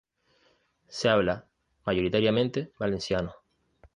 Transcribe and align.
Se 0.87 1.09
habla 1.09 1.45
mayoritariamente 1.85 2.71
valenciano. 2.79 3.35